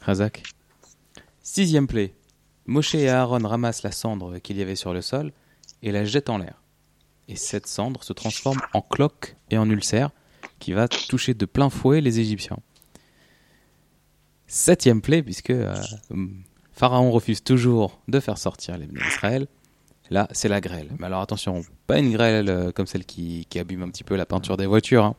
[0.00, 0.42] Razak.
[1.42, 2.14] Sixième plaie.
[2.66, 5.32] Moshe et Aaron ramassent la cendre qu'il y avait sur le sol
[5.82, 6.62] et la jettent en l'air.
[7.28, 10.10] Et cette cendre se transforme en cloque et en ulcère
[10.58, 12.58] qui va toucher de plein fouet les Égyptiens.
[14.46, 15.74] Septième plaie, puisque euh,
[16.72, 19.46] Pharaon refuse toujours de faire sortir les bénis d'Israël.
[20.10, 20.88] Là, c'est la grêle.
[20.98, 24.16] Mais alors attention, pas une grêle euh, comme celle qui, qui abîme un petit peu
[24.16, 25.04] la peinture des voitures.
[25.04, 25.14] hein.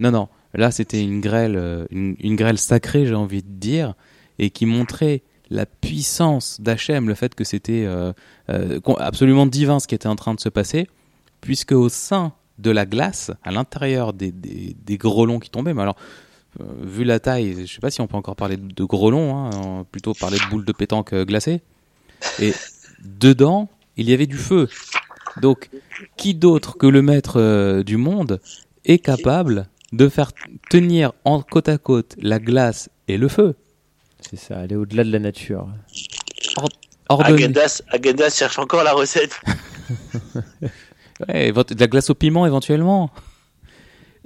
[0.00, 0.28] Non, non.
[0.54, 3.94] Là, c'était une grêle, euh, une, grêle sacrée, j'ai envie de dire,
[4.38, 8.12] et qui montrait la puissance d'Hachem, le fait que c'était euh,
[8.98, 10.88] absolument divin ce qui était en train de se passer,
[11.40, 15.96] puisque au sein de la glace, à l'intérieur des, des, grelons qui tombaient, mais alors,
[16.80, 19.84] vu la taille, je ne sais pas si on peut encore parler de grelons, hein,
[19.90, 21.62] plutôt parler de boules de pétanque glacées,
[22.40, 22.52] et
[23.04, 24.68] dedans, il y avait du feu.
[25.40, 25.70] Donc,
[26.16, 28.40] qui d'autre que le maître du monde
[28.84, 30.32] est capable de faire
[30.70, 33.56] tenir en côte à côte la glace et le feu?
[34.20, 35.68] C'est ça, aller au-delà de la nature.
[37.08, 37.82] Agendas,
[38.34, 39.40] cherche encore la recette.
[41.28, 43.10] ouais, de la glace au piment éventuellement.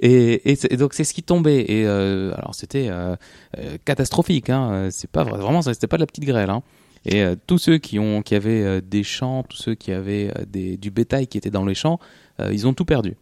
[0.01, 1.65] Et, donc c'est ce qui tombait.
[1.67, 3.15] Et euh, alors c'était euh,
[3.57, 4.49] euh, catastrophique.
[4.49, 4.89] Hein.
[4.91, 6.49] C'est pas vraiment, c'était pas de la petite grêle.
[6.49, 6.63] Hein.
[7.05, 10.91] Et tous ceux qui ont, qui avaient des champs, tous ceux qui avaient des, du
[10.91, 11.99] bétail qui était dans les champs,
[12.39, 13.15] ils ont tout perdu.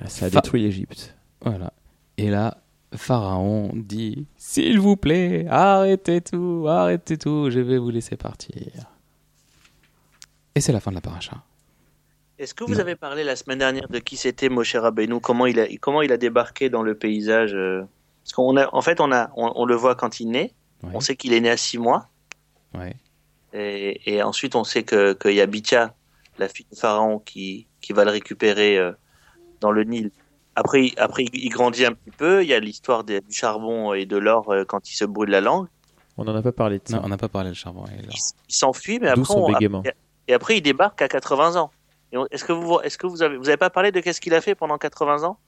[0.00, 1.16] Ah, ça a détruit l'Égypte.
[1.42, 1.72] Voilà.
[2.16, 2.62] Et là,
[2.94, 8.86] Pharaon dit S'il vous plaît, arrêtez tout, arrêtez tout, je vais vous laisser partir.
[10.54, 11.42] Et c'est la fin de la paracha.
[12.38, 15.20] Est-ce que vous avez parlé la semaine dernière de qui c'était Moshe Rabbeinu?
[15.20, 17.82] Comment il, a, comment il a débarqué dans le paysage euh,
[18.24, 20.52] Parce qu'on a, en fait, on, a, on, le voit quand il naît.
[20.82, 22.08] On sait qu'il est né à six mois.
[22.74, 22.94] Ouais.
[23.52, 25.94] Et, et, ensuite, on sait qu'il que y a Bitia,
[26.38, 28.92] la fille de Pharaon, qui, qui va le récupérer euh,
[29.60, 30.10] dans le Nil
[30.54, 32.42] après, après, il grandit un petit peu.
[32.42, 35.40] Il y a l'histoire du charbon et de l'or euh, quand il se brûle la
[35.40, 35.66] langue.
[36.18, 36.96] On n'en a pas parlé de ça.
[36.96, 38.14] Non, on n'a pas parlé de charbon et l'or.
[38.48, 39.82] Il, s'enfuit, mais après, on,
[40.28, 41.70] et après, il débarque à 80 ans.
[42.30, 44.42] Est-ce que vous, est-ce que vous avez, vous avez pas parlé de qu'est-ce qu'il a
[44.42, 45.38] fait pendant 80 ans?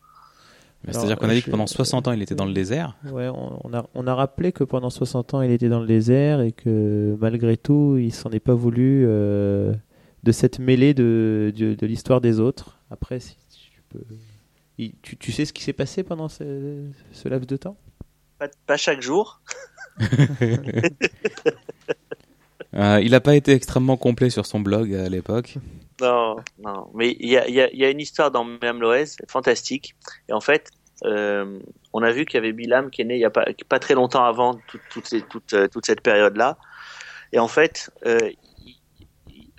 [0.88, 2.96] C'est-à-dire qu'on a dit que pendant 60 ans, il était dans le désert.
[3.10, 6.40] Ouais, on, a, on a rappelé que pendant 60 ans, il était dans le désert
[6.40, 9.72] et que malgré tout, il s'en est pas voulu euh,
[10.22, 12.78] de cette mêlée de, de, de l'histoire des autres.
[12.90, 14.04] Après, si tu peux
[14.76, 16.90] tu, sais ce qui s'est passé pendant ce,
[17.24, 17.76] laps de temps?
[18.66, 19.40] Pas, chaque jour.
[22.76, 25.56] Euh, il n'a pas été extrêmement complet sur son blog à l'époque.
[26.00, 26.90] Non, non.
[26.94, 29.94] Mais il y a, une histoire dans Mme Loès, fantastique.
[30.28, 30.70] Et en fait,
[31.04, 31.60] euh,
[31.92, 33.94] on a vu qu'il y avait Bilam qui est né il n'y a pas, très
[33.94, 34.58] longtemps avant
[34.90, 35.12] toute,
[35.52, 36.58] euh, cette période-là.
[37.32, 37.90] Et en fait,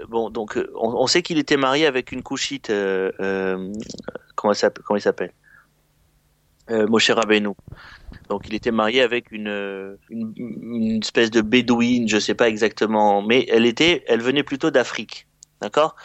[0.08, 2.71] bon, donc on, sait qu'il était marié avec une couchite
[4.36, 4.54] comment,
[4.95, 5.32] il s'appelle?
[6.71, 7.51] Euh, Moshe Rabbeinu.
[8.29, 13.45] Donc il était marié avec une, une, espèce de bédouine, je sais pas exactement, mais
[13.49, 15.27] elle était, elle venait plutôt d'Afrique,
[15.61, 15.95] d'accord?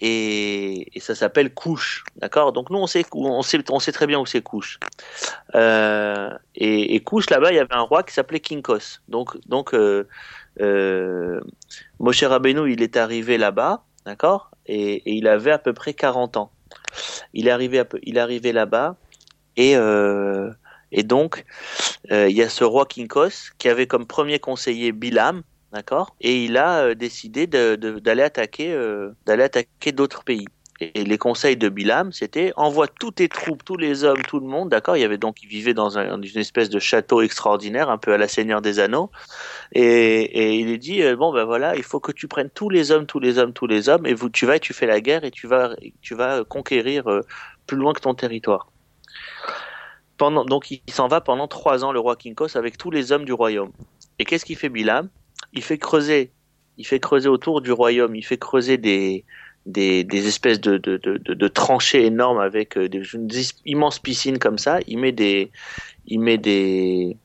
[0.00, 2.52] Et, ça s'appelle couche, d'accord?
[2.52, 4.78] Donc nous on sait, on sait, on sait très bien où c'est couche.
[5.54, 9.00] Euh, et, et couche là-bas, il y avait un roi qui s'appelait Kinkos.
[9.08, 10.06] Donc donc euh,
[10.60, 11.40] euh,
[11.98, 14.50] Moshe Rabbeinu, il est arrivé là-bas, d'accord?
[14.66, 16.52] Et, et il avait à peu près 40 ans.
[17.32, 18.96] Il est arrivé, il est arrivé là-bas
[19.56, 20.50] et euh,
[20.92, 21.44] et donc
[22.10, 26.44] euh, il y a ce roi Kinkos qui avait comme premier conseiller Bilam, d'accord, et
[26.44, 28.76] il a euh, décidé d'aller attaquer
[29.26, 30.46] d'aller attaquer d'autres pays.
[30.80, 34.46] Et les conseils de Bilam, c'était envoie tous tes troupes, tous les hommes, tout le
[34.46, 34.96] monde, d'accord?
[34.96, 38.18] Il y avait donc, il vivait dans une espèce de château extraordinaire, un peu à
[38.18, 39.10] la Seigneur des Anneaux.
[39.72, 42.92] Et, il est dit, euh, bon ben voilà, il faut que tu prennes tous les
[42.92, 45.00] hommes, tous les hommes, tous les hommes, et vous, tu vas et tu fais la
[45.00, 47.22] guerre et tu vas, tu vas conquérir euh,
[47.66, 48.70] plus loin que ton territoire.
[50.18, 53.32] Donc il s'en va pendant trois ans, le roi Kinkos, avec tous les hommes du
[53.32, 53.70] royaume.
[54.18, 55.08] Et qu'est-ce qu'il fait Bilam?
[55.52, 56.32] Il fait creuser,
[56.76, 59.24] il fait creuser autour du royaume, il fait creuser des
[59.68, 63.02] des, espèces de, de, de, tranchées énormes avec euh, des,
[63.66, 64.78] immenses piscines comme ça.
[64.86, 65.50] Il met des,
[66.06, 67.16] il met des,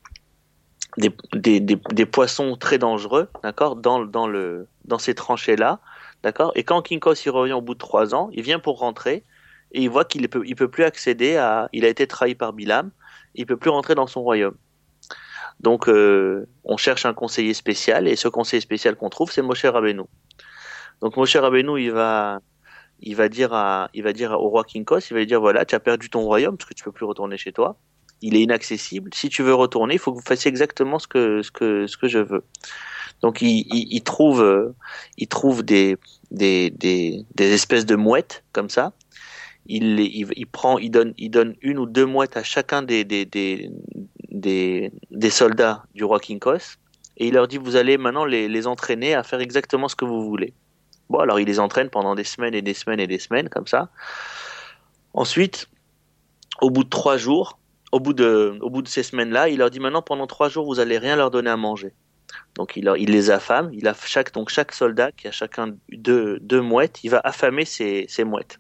[0.98, 5.80] des, des, poissons très dangereux, d'accord, dans, dans, le, dans ces tranchées-là,
[6.22, 6.52] d'accord.
[6.56, 9.24] Et quand Kinkos il revient au bout de trois ans, il vient pour rentrer
[9.74, 12.54] et il voit qu'il peut, il peut plus accéder à, il a été trahi par
[12.54, 12.92] Bilam,
[13.36, 14.56] il peut plus rentrer dans son royaume.
[15.60, 19.66] Donc, euh, on cherche un conseiller spécial et ce conseiller spécial qu'on trouve, c'est Moshe
[19.66, 20.04] Rabbeinu.
[21.04, 22.40] Donc mon cher Abénou, il va,
[23.02, 25.66] il va dire à, il va dire au roi Kinkos, il va lui dire voilà,
[25.66, 27.78] tu as perdu ton royaume parce que tu peux plus retourner chez toi.
[28.22, 29.10] Il est inaccessible.
[29.14, 31.98] Si tu veux retourner, il faut que vous fassiez exactement ce que, ce que, ce
[31.98, 32.46] que je veux.
[33.22, 34.74] Donc il, il, trouve,
[35.18, 35.98] il trouve des,
[36.32, 38.94] des, des, des espèces de mouettes comme ça.
[39.66, 44.92] Il, prend, il donne, il donne une ou deux mouettes à chacun des, des, des,
[45.10, 46.78] des, soldats du roi Kinkos
[47.16, 50.04] et il leur dit vous allez maintenant les, les entraîner à faire exactement ce que
[50.04, 50.54] vous voulez.
[51.10, 53.68] Bon, alors il les entraîne pendant des semaines et des semaines et des semaines comme
[53.68, 53.90] ça.
[55.14, 55.70] Ensuite,
[56.62, 57.60] au bout de trois jours,
[57.92, 60.66] au bout de, au bout de ces semaines-là, il leur dit maintenant pendant trois jours
[60.66, 61.94] vous allez rien leur donner à manger.
[62.56, 63.70] Donc il, il les affame.
[63.74, 67.66] Il a chaque donc chaque soldat qui a chacun deux, deux mouettes, il va affamer
[67.66, 68.60] ses, ses mouettes.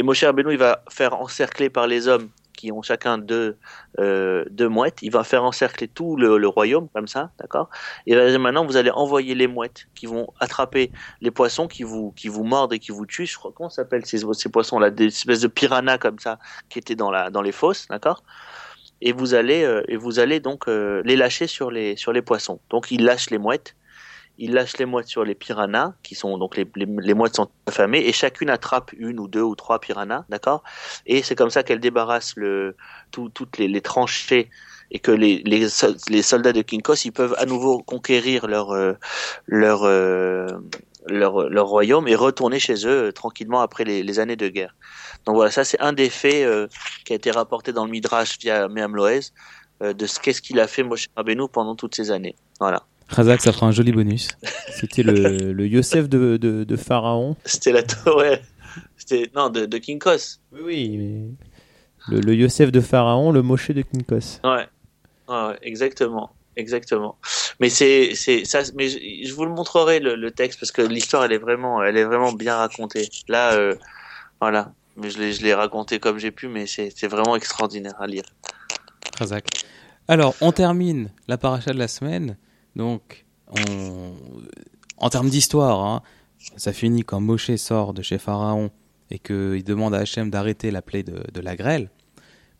[0.00, 3.58] Et Moshe Rabbeinu, il va faire encercler par les hommes qui ont chacun deux,
[3.98, 4.96] euh, deux mouettes.
[5.02, 7.68] Il va faire encercler tout le, royaume comme ça, d'accord?
[8.06, 12.28] Et maintenant, vous allez envoyer les mouettes qui vont attraper les poissons qui vous, qui
[12.28, 13.26] vous mordent et qui vous tuent.
[13.26, 16.38] Je crois comment ça s'appelle ces, ces poissons-là, des espèces de piranhas comme ça
[16.70, 18.22] qui étaient dans la, dans les fosses, d'accord?
[19.02, 22.22] Et vous allez, euh, et vous allez donc euh, les lâcher sur les, sur les
[22.22, 22.58] poissons.
[22.70, 23.76] Donc, il lâche les mouettes
[24.40, 28.06] il lâche les mouettes sur les piranhas, qui sont donc les, les, les sont affamées,
[28.06, 30.64] et chacune attrape une ou deux ou trois piranhas, d'accord?
[31.06, 32.76] Et c'est comme ça qu'elle débarrasse le,
[33.12, 34.50] tout, toutes les, tranchées
[34.90, 38.94] et que les, les, soldats de Kinkos ils peuvent à nouveau conquérir leur euh,
[39.46, 40.46] leur, euh,
[41.06, 44.74] leur leur royaume et retourner chez eux euh, tranquillement après les, années de guerre.
[45.26, 46.68] Donc voilà, ça c'est un des faits
[47.04, 49.32] qui a été rapporté dans le Midrash via Meam Loez
[49.82, 52.36] euh, de ce qu'est-ce qu'il a fait Moshe Rabbeinu pendant toutes ces années.
[52.58, 52.82] Voilà.
[53.10, 54.28] Razak, ça fera un joli bonus.
[54.70, 57.36] C'était le, le Yosef de, de, de Pharaon.
[57.44, 57.82] C'était la
[58.16, 58.40] ouais.
[58.96, 60.40] C'était non de, de King Kos.
[60.52, 60.96] Oui, oui.
[60.96, 62.14] Mais...
[62.14, 64.40] Le, le, Yosef de Pharaon, le Moshe de King Kos.
[64.44, 64.66] Ouais.
[65.28, 67.16] ouais, exactement, exactement.
[67.58, 68.60] Mais c'est c'est ça.
[68.74, 71.82] Mais je, je, vous le montrerai le, le texte parce que l'histoire elle est vraiment
[71.82, 73.08] elle est vraiment bien racontée.
[73.28, 73.74] Là, euh,
[74.40, 74.72] voilà.
[74.96, 78.06] Mais je l'ai je l'ai raconté comme j'ai pu, mais c'est c'est vraiment extraordinaire à
[78.06, 78.24] lire.
[79.18, 79.46] Razak.
[80.08, 82.36] Alors, on termine la paracha de la semaine.
[82.76, 84.14] Donc, on...
[84.96, 86.02] en termes d'histoire, hein,
[86.56, 88.70] ça finit quand Moshe sort de chez Pharaon
[89.10, 91.90] et qu'il demande à Hachem d'arrêter la plaie de, de, la grêle.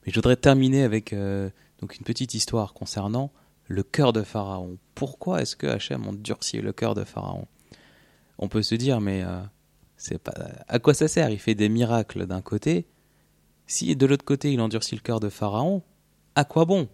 [0.05, 3.31] Mais je voudrais terminer avec euh, donc une petite histoire concernant
[3.67, 4.79] le cœur de Pharaon.
[4.95, 7.47] Pourquoi est-ce que Hachem endurcit le cœur de Pharaon?
[8.39, 9.41] On peut se dire, mais euh,
[9.97, 10.35] c'est pas
[10.67, 11.31] à quoi ça sert?
[11.31, 12.87] Il fait des miracles d'un côté.
[13.67, 15.83] Si de l'autre côté il endurcit le cœur de Pharaon,
[16.35, 16.89] à quoi bon?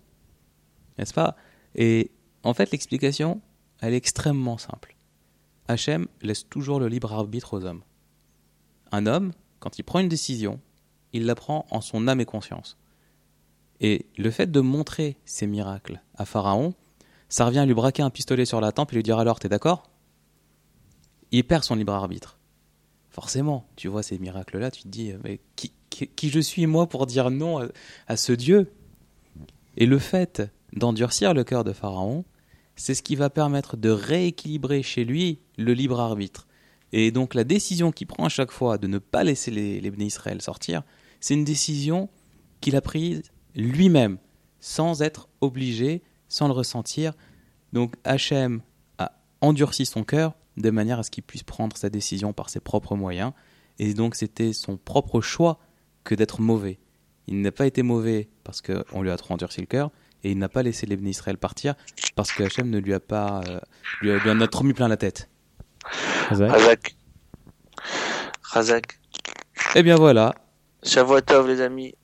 [0.98, 1.37] N'est-ce pas?
[1.74, 2.11] Et
[2.46, 3.40] en fait, l'explication,
[3.80, 4.96] elle est extrêmement simple.
[5.66, 7.82] Hachem laisse toujours le libre arbitre aux hommes.
[8.92, 10.61] Un homme, quand il prend une décision,
[11.12, 12.78] il la prend en son âme et conscience.
[13.80, 16.74] Et le fait de montrer ces miracles à Pharaon,
[17.28, 19.48] ça revient à lui braquer un pistolet sur la tempe et lui dire alors, t'es
[19.48, 19.90] d'accord?
[21.32, 22.38] Il perd son libre arbitre.
[23.11, 25.72] Forcément, tu vois ces miracles-là, tu te dis, mais qui,
[26.30, 27.66] je suis moi pour dire non à,
[28.06, 28.72] à ce Dieu?
[29.76, 32.24] Et le fait d'endurcir le cœur de Pharaon,
[32.77, 36.47] c'est ce qui va permettre de rééquilibrer chez lui le libre arbitre.
[36.93, 40.05] Et donc la décision qu'il prend à chaque fois de ne pas laisser les, les
[40.05, 40.83] Israël sortir,
[41.21, 42.09] c'est une décision
[42.61, 43.23] qu'il a prise
[43.55, 44.19] lui-même,
[44.61, 47.12] sans être obligé, sans le ressentir.
[47.73, 48.61] Donc Hachem
[48.99, 52.61] a endurci son cœur de manière à ce qu'il puisse prendre sa décision par ses
[52.61, 53.33] propres moyens.
[53.79, 55.59] Et donc c'était son propre choix
[56.05, 56.79] que d'être mauvais.
[57.27, 59.91] Il n'a pas été mauvais parce qu'on lui a trop endurci le cœur,
[60.23, 61.75] et il n'a pas laissé les Israël partir
[62.16, 63.61] parce que Hachem ne lui a pas euh,
[64.02, 65.29] lui, a, lui en a trop mis plein la tête.
[66.31, 66.96] Razak.
[68.42, 68.98] Razak.
[69.76, 70.35] Et bien voilà.
[70.83, 71.94] Shavuotov les amis.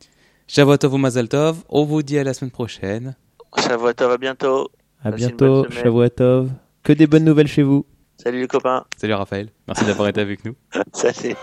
[0.47, 1.65] Shavuotov ou Mazal Tov.
[1.69, 3.17] On vous dit à la semaine prochaine.
[3.59, 4.71] Shavuotov à bientôt.
[5.03, 5.67] À Passez bientôt.
[5.71, 6.51] Shavuotov.
[6.83, 7.87] Que des bonnes nouvelles chez vous.
[8.23, 8.85] Salut les copains.
[8.97, 9.49] Salut Raphaël.
[9.67, 10.55] Merci d'avoir été avec nous.
[10.93, 11.35] Salut.